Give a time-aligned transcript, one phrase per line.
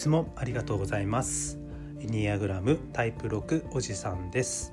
[0.00, 1.58] つもありがとうございます。
[2.00, 4.72] エニアグラムタイプ6おじさんです。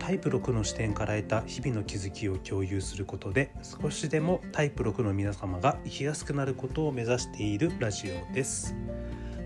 [0.00, 8.74] タイプ6の視点から得た日々の気づきを共有することで少しでもタイプ6の皆様が生きやすくなることを目指しているラジオです。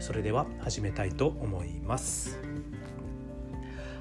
[0.01, 2.41] それでは始めたいと思います。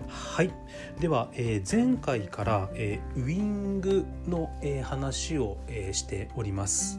[0.08, 0.54] はい。
[1.02, 6.98] では、えー、前回から、えー、ウイングの、えー、話を、えしております。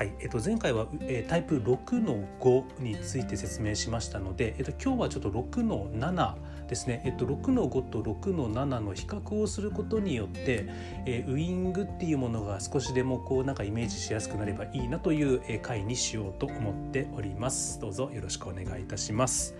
[0.00, 6.36] はいえっと、前回は、えタイプ6の5について説明しましたので、えっと、今日はちょっと6の7
[6.68, 10.70] ですね、えっと、6の5と6の7の比較をすることによって、
[11.04, 17.78] えウイングっていうものが少しでもこうなんかイメージしやすくなればいいなという回にしようと思っております。
[17.78, 19.54] どうぞよろしくお願いいたします。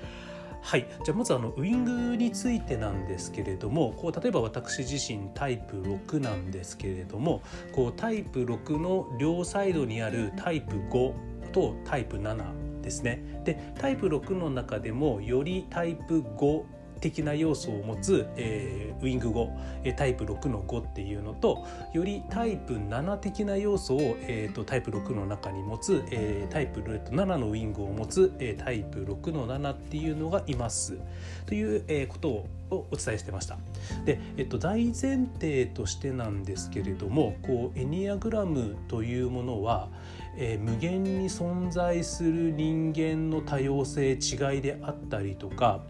[0.63, 0.87] はい。
[1.05, 13.43] じゃあまずあのウイングについてなんですけれどもこう例えば私自身タイプ6なんですけれどもこうタイプ6の両サイドにあるタイプ5とタイプ7ですね。
[13.45, 16.65] でタイプ6の中でもよりタイプ5
[17.01, 30.99] 的な要素を持つ、えー、ウイング5タイプ6の5っていうのとよりタイプ7的な要素を、えーと、タイプ6の中に持つ、えー、タイプ7のウイングを持つ、えー、タイプ6の7っていうのがいます。
[31.47, 33.59] という、えー、ことをお伝えしてました。
[34.05, 39.89] で、えっと、大前提としてなんですけれどもこうエニアグラムというものは、
[40.37, 45.83] えー、無限に存在する人間の多様性違いであったりとか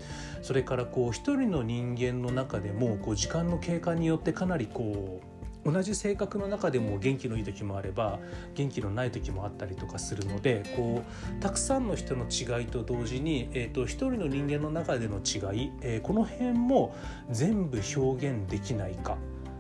[0.43, 5.30] それからこう一人の人間の中でもこう時間の経過によってかなりこう
[5.71, 8.19] 同じ性格の中でも元気のいい時もあれば
[8.55, 11.03] 元気のない時もあったりとかするのでこ
[11.39, 16.95] うたくさんの人の違いと同時に、えーと、一人の人間の中での違い、えー、この辺も
[17.31, 19.17] 全部表現できないか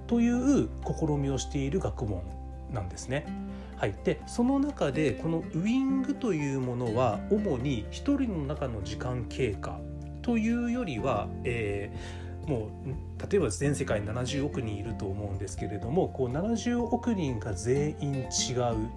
[0.06, 2.22] という試みをしている学問
[2.72, 3.26] なんですね。
[3.76, 9.80] はい、でその中でこのウイングというものは主に一人の中の時間経過
[10.20, 18.90] というよりは、えー、もう例えば全世界70億人いると思うんですけれどもこう70億人が全員違う、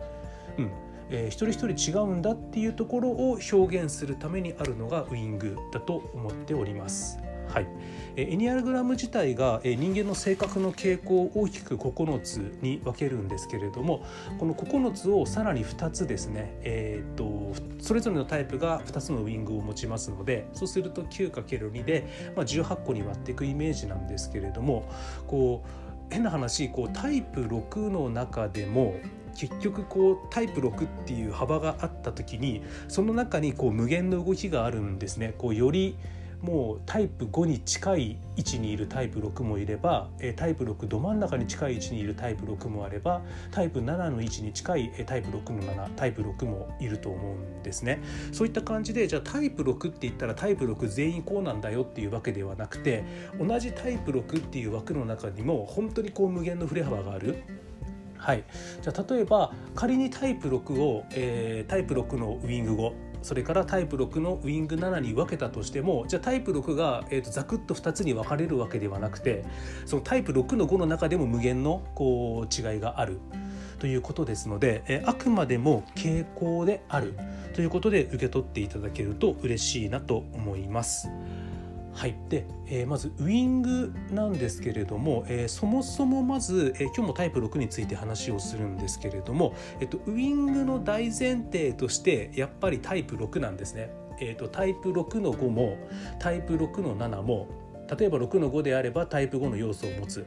[0.57, 0.71] うん
[1.11, 7.19] えー、一人一人違うんだっていうところを表現するためにあるのがウイングだと思っております。
[7.47, 7.67] はい、
[8.15, 14.05] エニアグラム自体が人間の性格の傾向を大きく9つに分けるんですけれども
[14.39, 24.89] この9つをさらに2つですね、えーと、それぞれのタイプが2つのウイングを持ちますのでそうすると 9×2 で、まあ、18個に割っていくイメージなんですけれども
[25.27, 28.95] こう変な話こうタイプ6の中でも
[29.35, 35.33] 結局こうタイプ6っていう幅があった時にその中にこう無限の動きがあるんですね。
[35.37, 35.97] こうより
[36.43, 43.21] もうタイプ5に近い位置にいるタイプ6もいればタイプ6ど真ん中に近い位置にいるタイプ6もあれば
[43.51, 48.01] タイプ7の位置に近いタイプ6の7タイプ6もいると思うんですね。
[48.33, 53.05] そういった感じでじゃあタイプ6って言ったらタイプ6全員こうなんだよっていうわけではなくて
[53.39, 57.43] 同じタイプ6っていう枠の中にも本当にこう無限の振れ幅がある。
[58.23, 58.45] はい、
[58.81, 62.93] じゃあ例えば仮にタイプ6を、えー、タイプ6のウイング後
[63.23, 69.45] それからタイプ6のウィング7に分けたとしてもじゃあタイプ6が、えーと、ザクッと2つに分かれるわけではなくて
[69.85, 73.19] そのタイプ6の5の中でも無限のこう違いがある
[73.79, 77.15] ということですので、え、あくまでも傾向である
[77.53, 81.09] ということで受け取っていただけると嬉しいなと思います。
[81.93, 93.91] はいで、えー、まずウイングなんですけれども、えー、そもそもまず、えー、今日もタイプ6について話をするんですけれども、えっと、ウイングの大前提としてやっぱりタイプ6なんですね。
[94.19, 95.77] えーと、タイプ6の5も
[96.19, 97.47] タイプ6の7も
[97.97, 100.25] 例えば6の5であればタイプ5の要素を持つ。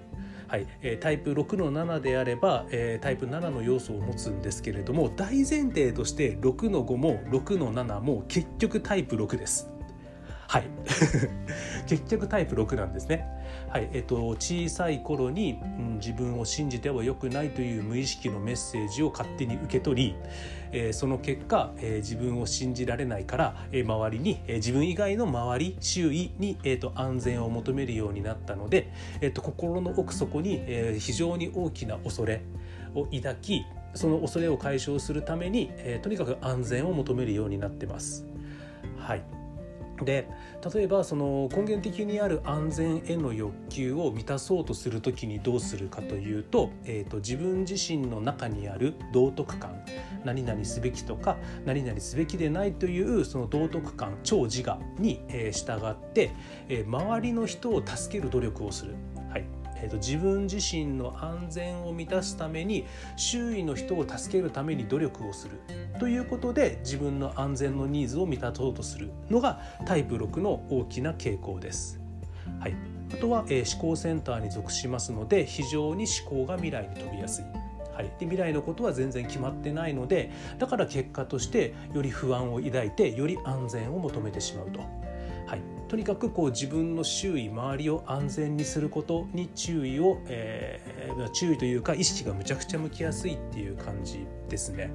[0.49, 9.76] はいえー、タイプ6の7であれば、えー、タイプ7の要素を持つんですけれども大前提として6の5も6の7も結局タイプ6です。
[10.49, 10.65] はい
[11.87, 13.27] 結局タイプ6なんですね。
[13.69, 20.15] はいえっと、小さい頃に、うん、自分を信じてはよくないという無意識のメッセージを勝手に受け取り、
[20.73, 32.43] えー、その結果、えー、自分を信じられないから、えー、周りに、えー、自分以外の周り周囲に、えーと、安全を求めるようになったので、えーと、心の奥底に、えー、非常に大きな恐れ
[32.95, 33.65] を抱き
[33.95, 38.27] その恐れを解消するために、えー、とにかく安全を求めるようになってます。
[38.99, 39.46] はい
[40.05, 40.29] で
[40.75, 49.85] 例えばその根源的にある安全への欲求を満たそうとする時にどうするかというと,、えーと、自分自身の中にある道徳感
[50.25, 56.33] 何々すべきとか何々すべきでないというその道徳感超自我に、えー、従って、
[56.69, 58.95] えー、周りの人を助ける努力をする。
[59.83, 62.87] えーと、自分自身の安全を満たすために
[63.17, 65.61] 周囲の人を助けるために努力をする
[65.99, 72.01] ということで自分の安全のニーズを満たそうとするのがタイプ6の大きな傾向です。
[72.61, 72.77] はい、
[73.13, 77.45] あとは、えー、思考センターに属しますので非常に思考が未来に飛びやすい。
[77.97, 84.81] はい、で未来のことは全然決まってないのでだから結果としてより不安を抱いてより安全を求めてしまうと。
[84.81, 94.91] はい、とにかくこう自分の周囲周りを安全にすることに注意を、えー、注意というか意識がむちゃくちゃ向きやすいっていう感じですね。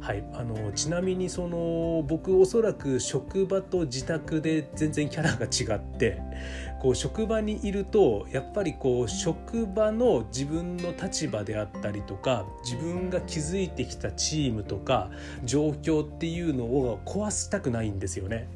[0.00, 6.22] はい、あのちなみにその僕おそらく職場と自宅で全然キャラが違って
[6.80, 15.10] こう職場にいるとやっぱりこう職場の自分の立場であったりとか自分が築いてきたチームとか
[15.44, 18.48] 状況っていうのを壊したくないんですよね。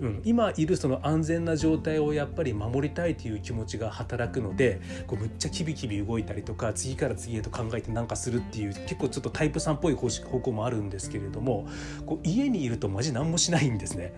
[0.00, 11.68] うん、今いるその安全な状態をやっぱり守りたいという気持ちが働くのでこうむっちゃキビキビ動いたりとか次から次へと考えて何かするっていう結構ちょっとタイプさんっぽい方向もあるんですけれども
[12.06, 14.12] こう家にいるとマジ何もしないんですね。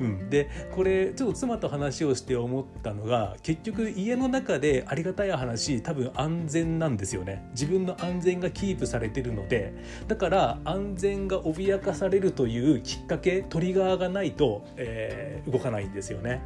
[0.00, 7.46] うん、でこれちょっと妻と話をして思ったのが結局家の中でありがたい話多分安全なんですよね。
[7.50, 9.74] 自分の安全がキープされてるので。
[10.08, 16.40] だから安全が脅かされるというきっかけトリガーがないと、えー、動かないんですよね。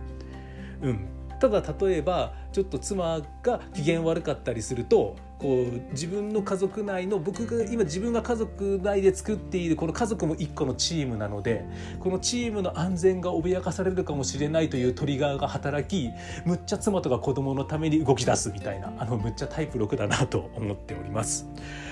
[0.83, 1.07] うん、
[1.41, 11.65] ただ例えばちょっと妻が機嫌悪かったりするとこう自分の家族内の僕が今自分が家族内で作っているこの家族も一個のチームなので
[12.01, 16.11] このチームの安全が脅かされるかもしれないというトリガーが働き
[16.45, 21.47] むっちゃ妻とか子供のために動き出すみたいなあのむっちゃタイプ6だなと思っております。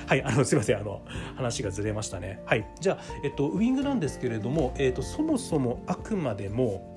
[0.07, 1.03] はいあのすいませんあの
[1.37, 2.43] 話がずれましたね。
[2.47, 6.96] はいじゃあ、えっと、ウィングなんですけれども、えっと、そもそもあくまでも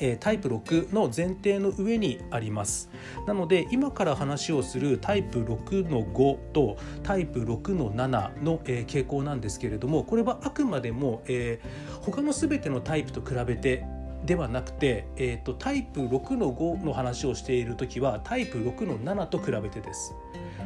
[0.00, 2.90] えタイプ6の前提の上にあります
[3.26, 11.60] なので今から話をするタイプ6の5とタイプ6の7の、え傾向なんですけれどもこれはあくまでも、え
[12.00, 13.84] 他の全てのタイプと比べて
[14.24, 20.14] ではなくて、えーと、タイプ6の5の話をしている時はタイプ6の7と比べてです。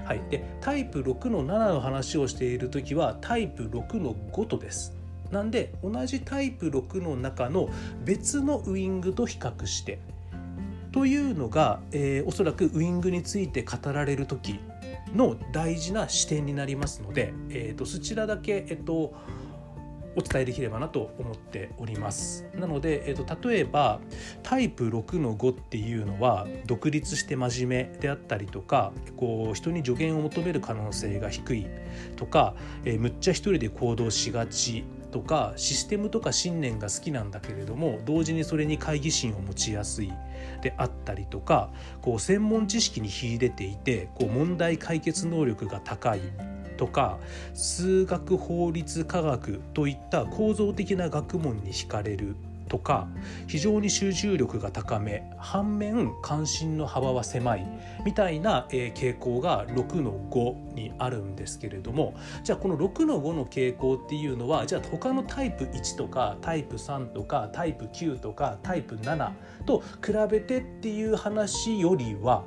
[0.04, 5.03] はい、でタイプ6の7の話をしている時はタイプ6の5とです。
[5.30, 7.68] なんで同じタイプ6の中の
[8.04, 9.98] 別のウイングと比較して。
[10.92, 14.60] というのが、えー、おそらくウイングについて語られる時
[15.12, 19.12] の大事な視点になりますので、えーと、そちらだけ、え、ー、と、
[20.16, 22.46] お伝えできればなと思っております。
[22.54, 24.00] なので、えーと、例えば
[24.42, 31.66] タイプ6の5っていうのは独立して真面目であったりとかこう人に助言を求める可能性が低い
[32.16, 32.54] とか、
[32.84, 34.84] えー、むっちゃ一人で行動しがち
[35.14, 40.12] とかシステムとか信念が好きなんだけれども同時にそれに懐疑心を持ちやすい。
[40.60, 41.70] であったりとか
[42.02, 46.20] こう専門知識に秀でていてこう問題解決能力が高い。
[46.76, 47.20] とか
[47.54, 52.34] 数学法律科学といった構造的な学問に惹かれる。
[52.68, 53.08] とか
[53.46, 57.66] 非常に集中力が高め反面関心の幅は狭い
[58.04, 69.30] みたいな、え、傾向が6の5にあるんですけれどもじゃあこの6の5の傾向っていうのはじゃあ他のタイプ1とかタイプ3とかタイプ9とかタイプ7
[69.66, 72.44] と比べてっていう話よりは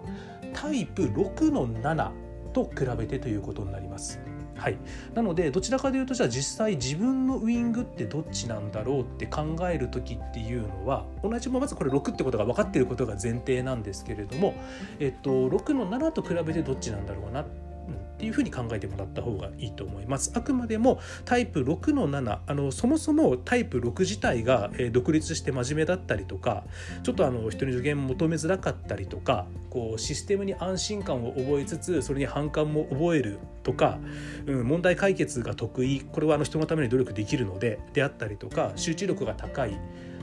[0.53, 2.11] タイプ6の7
[2.53, 4.19] と比べてということになります。
[4.57, 4.77] はい、
[5.13, 14.55] なのでどちらかというとじゃあ実際自分のウイングってどっちなんだろうって考える時っていうのは同じもまずこれ6ってことが分かってることが前提なんですけれども、
[14.99, 20.31] えっと、6の7と比べてどっちなんだろうなってっていうふうに考えてもらった方がいいと思います。
[20.35, 26.63] あくまでもタイプ6の7あのそもそもタイプ6自体が、独立して真面目だったりとか
[27.03, 33.99] ちょっとあの人に助言求めづらかったりとかこうシステムに安心感を覚えつつそれに反感も覚えるとか、
[34.45, 39.77] うん、問題解決が得意これはあの人のために努力できるのでであったりとか集中力が高い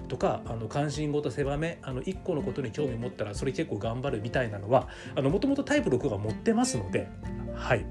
[0.08, 7.08] とかあの関心事狭めあの1個のことに興味持ったらそれ結構頑張るみたいなのはもともとタイプ6が持ってますので
[7.54, 7.84] はい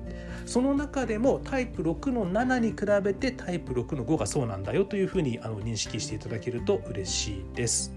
[0.46, 7.94] その中でもタイプ6の7に比べてタイプ6の5がそうなんだよというふうにあの認識していただけると嬉しいです。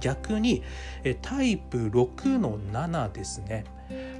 [0.00, 0.62] 逆に
[1.22, 3.64] タイプ6の7ですね。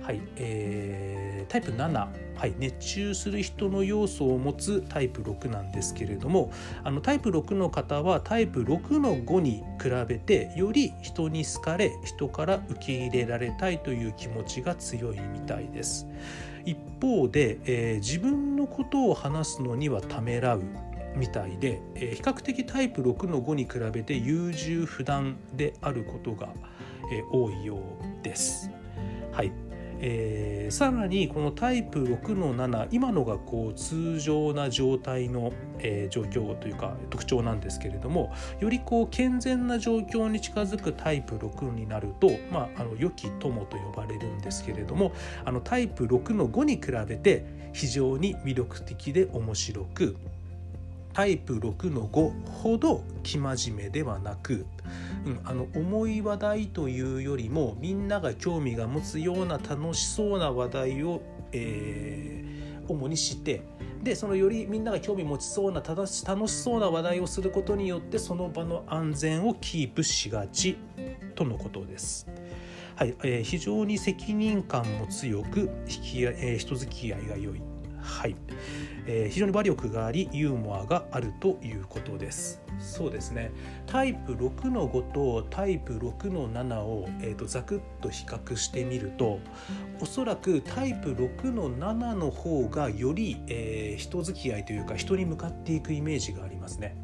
[0.02, 6.50] はい、えー、タイプ7、はい、熱中する人の要素を持つタイプ6なんですけれども
[6.82, 16.08] あのタイプ6の方はタイプ6の5に比べてより人に好かれ人から受け入れられたいという気持ちが強いみたいです。
[16.64, 20.62] 一方で、えー、自分のことを話すのにはためらう
[21.16, 26.48] みたいで、えー、比較的タイプ6の5に比べて優柔不断であることが、
[27.12, 28.70] え多いようです。
[29.32, 29.69] はい
[30.02, 45.12] えー、さらにこのタイプ6の7今のがこう通常な状態の、えー、状況というか特徴なんですけれどもよりこう健全な状況に近づくタイプ6になると、まあ、あの良き友と呼ばれるんですけれども
[45.44, 50.16] あのタイプ6の5に比べて非常に魅力的で面白く
[51.12, 54.66] タイプ6の5ほど生真面目ではなく、
[55.24, 63.62] うん、あの重い話題というよりもみんなが興味が持つような楽しそうな話題を、えー、主にして
[64.02, 70.78] でそのよりみんなが興味持ちそうな楽しそうな話題をすることによってその場の安全をキープしがち
[71.34, 72.26] とのことです。
[72.96, 77.62] はいえー、非常に責任感も強く引き、えー、人付き合いが良い。
[78.02, 78.36] はい
[79.06, 82.62] えー、非常に馬力がありユーモアがあるということです。
[82.78, 83.50] そうですね。
[83.86, 89.38] タイプ6の5とタイプ6の7を、えーと、ざくっと比較してみると
[90.00, 96.96] おそらくタイプ6の7の方がより、えー、人付き合いというか人に向かっていくイメージがありますね。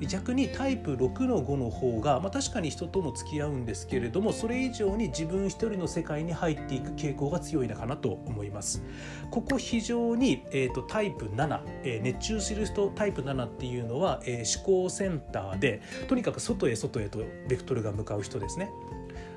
[0.00, 8.82] 逆にタイプ6の5の方が、まあ、確かに人とも付き合うんですけれどもそれ以上に自分一人の世界に入っていく傾向が強いのかなと思います
[9.30, 18.70] ここ非常に、えーと、タイプ7、えー、熱中する人タイプ7っていうのは、えー、思考センターでとにかく外へ外へとベクトルが向かう人ですね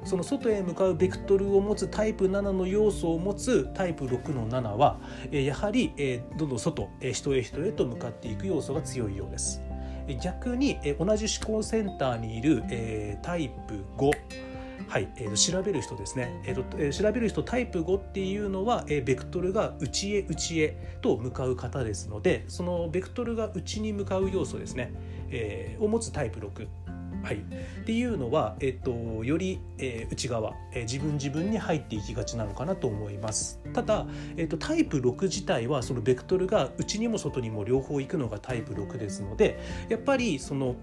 [0.04, 5.00] その外へ向かうベクトルを持つタイプ7の要素を持つタイプ6の7は
[5.32, 5.94] やはり
[6.38, 9.62] どんどん外人へ人へと向かっていく要素が強いようです。
[10.18, 12.64] 逆に同じ思考センターにいる
[13.22, 14.12] タイプ5
[14.90, 24.92] はい、えー、調べる人ですね、えーとえー、調べる人タイプ5っていうのは、えー、ベクトルが内へ内へと向かう方ですのでそのベクトルが内に向かう要素ですね、
[25.30, 26.68] えー、を持つタイプ6
[27.24, 28.92] はい、っていうのは、えっと、
[29.24, 33.60] より、えー、内側、えー、自分自分に入っていきがちなのかなと思います。
[33.74, 34.06] ただ、
[34.38, 39.60] えっと、タイプ6自体はそのベクトルが内にも外にも両方行くのがタイプ6ですので
[39.90, 40.76] やっぱりその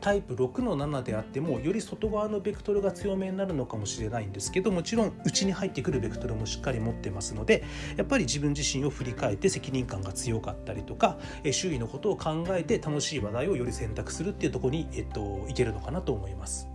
[0.00, 7.64] タイプ6の7であってもより外側のベクトルが強めになるのかもしれないんですけどもちろん内に入ってくるベクトルもしっかり持ってますので
[7.96, 11.18] やっぱり自分自身を振り返って責任感が強かったりとか
[11.50, 16.68] 周囲のことを考えて楽しい話題をより選択するっていうとこに、えっと、いけるのかなと思います。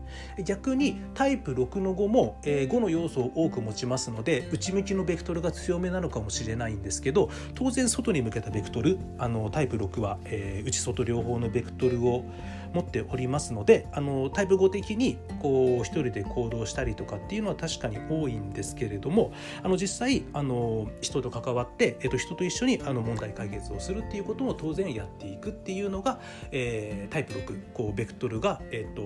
[0.44, 12.26] 逆にタイプ6の5も、えー、5の要素を多く持ちますので内向きのベクトルが強めなのかもしれないんですけど当然外に向けたベクトルあのタイプ6は、えー、内外両方のベクトルを
[12.74, 26.20] 持っておりますのであのタイプ5的にこう一人で行動したりとかっていうのは確かに多いんですけれどもあの実際あの人と関わって、えっと、人と一緒にあの問題解決をするっていうことも当然やっていくっていうのが、
[26.52, 29.04] えー、タイプ6こうベクトルが、えっと、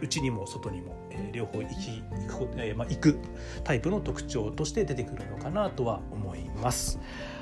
[0.00, 3.18] 内にも外にも、えー、両方行き行く,、えーまあ、行く
[3.64, 6.98] タイプの特徴として出てくるのかなとは思います。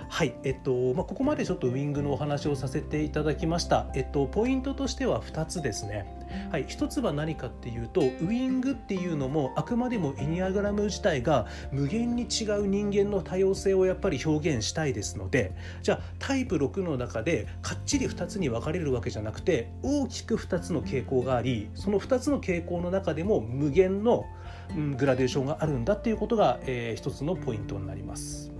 [0.08, 3.88] はいえっとまあ、ここまでちょっとウィングのお話をさせていただきました。
[3.94, 6.06] えっと、ポイントとしては2つですね。
[6.50, 15.52] はい、1つは何かっていうとウィングっていうのもあくまでもエニアグラム自体が無限に違う人間の多様性をやっぱり表現したいですので
[15.82, 24.26] じゃあタイプ6の中でかっちり2つに分かれるわけじゃなくて大きく2つの傾向がありその2つの傾向の中でも無無限の、
[24.70, 28.52] うん、グラデーションがあるんだっていうことが、えー、1つのポイントになります。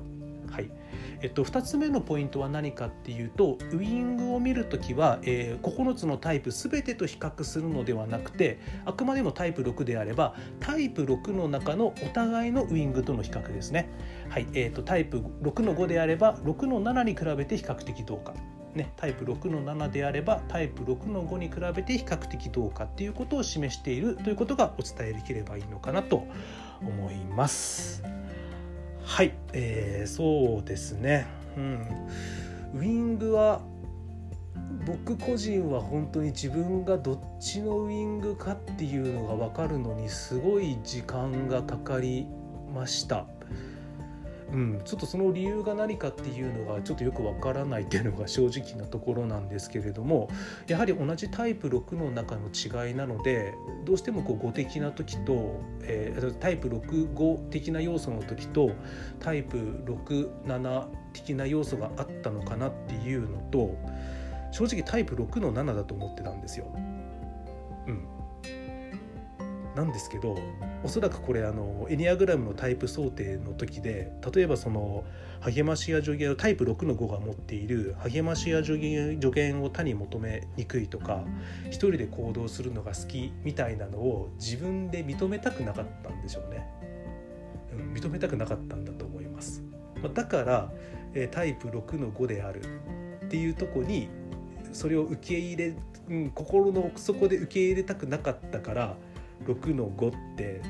[0.51, 0.71] はい
[1.23, 13.89] えっと、2つ目のポイントは何かっていうとウイングを見るときは、えー、9つのタイプ全てと比較するのではなくてあくまでもタイプ6であればタイプ6の中のお互いのウイングとの比較ですね。
[14.29, 18.35] はいえーと、タイプ6の5であれば6の7に比べて比較的どうか。
[18.77, 26.27] ね、タイプ6の7であればタイプ6の5に比べて比較的どうかっていうことを示しているということがお伝えできればいいのかなと
[26.83, 28.05] 思います。
[29.03, 31.87] はい、えー、そうですね、うん、
[32.75, 33.63] ウィングは
[34.85, 42.27] 僕個人は本当に自分がどっちのウィングかっていうのが分かるのにすごい時間がかかり
[42.75, 43.27] ました。
[44.53, 50.29] うん、ちょっとその理由が何かっていうのがちょっとよくわからないっていうのが正直なところなんですけれども
[50.69, 58.71] やはり同じタイプ6の中の違いなのでどうしてもこう5的な時と、えー、タイプ65的な要素の時と
[59.21, 63.77] タイプ67的な要素があったのかなっていうのと
[64.53, 66.67] 正直タイプ6の7だと思ってたんですよ。
[69.77, 70.37] なんですけど
[70.83, 75.05] おそらくこれあのエニアグラムのタイプ想定の時で例えばその
[75.41, 81.25] 励ましや助言をタイプ6の5が持っている励ましや助言助言を他に求めにくいとか
[81.67, 86.67] 一人で行動するのが好きみたいなのを自分で認めたくなかったんでしょうね、
[87.73, 89.63] うん、認めたくなかったんだと思います。
[90.15, 90.73] だから
[91.31, 92.63] タイプ6の5である
[93.27, 94.09] っていうとこに
[94.73, 95.75] それを受け入れ、
[96.09, 98.97] うん、心の奥底で受け入れたくなかったから
[99.45, 100.63] 6の5って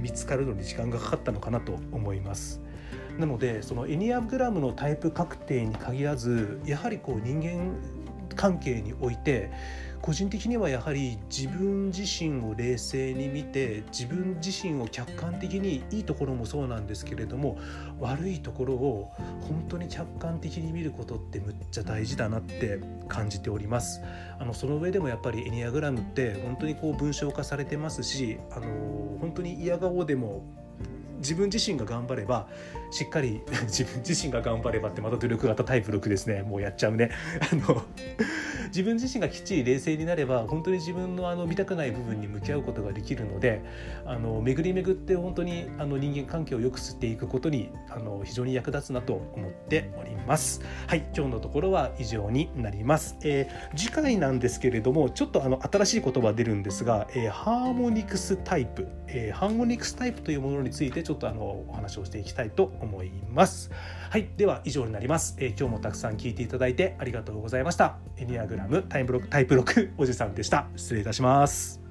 [0.00, 2.60] 見つかるのに時間がかかったのかなと思います。
[3.18, 7.74] なのでそのエニアグラムのタイプ確定に限らずやはりこう人間
[8.34, 9.50] 関係において
[10.02, 17.56] 個人的にはやはり自分自身を冷静に見て自分自身を客観的にいいところもそうなんですけれども
[18.00, 19.12] 悪いところを
[19.42, 24.02] 本当に客観的に見ることってむっちゃ大事だなって感じております。
[24.40, 28.66] あのその上でもやっぱりエニアグラムって本当にこう文章化されてますしあの
[29.20, 30.42] 本当に嫌顔でも
[31.22, 32.48] 自分自身が頑張れば
[32.90, 36.42] しっかり 自分自身が頑張ればってまた努力型タイプ6ですね。
[36.42, 37.10] もうやっちゃうね。
[37.40, 37.82] あの
[38.66, 43.62] 自分自身がきっちり冷静になれば本当に自分のあの見たくない部分に向き合うことができるので
[44.06, 50.62] あの巡り巡って本当にあの人間関係を良くしていくことにあの非常に役立つなと思っております。
[50.86, 51.02] はい。
[51.14, 63.70] 今日のところは以上になります、えー、次回なんですけれどもちょっとあの新しい言葉出るんですが、えー、ハーモニクスタイプ、えー、ハーモニクスタイプというものについてちょっとょっとあのお話をしていきたいと思います。
[64.10, 67.98] はいでは以上になります、えー、今日もたくさん聞いていただいてありがとうございました。
[68.16, 70.66] エニアグラムタイムブロックタイプ6おじさんでした。
[70.76, 71.81] 失礼いたします。